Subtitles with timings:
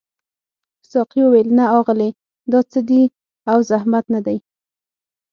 [0.91, 2.09] ساقي وویل نه اغلې
[2.51, 3.03] دا څه دي
[3.51, 4.37] او زحمت نه دی.